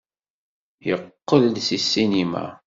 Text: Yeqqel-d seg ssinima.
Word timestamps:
Yeqqel-d 0.87 1.55
seg 1.67 1.79
ssinima. 1.83 2.45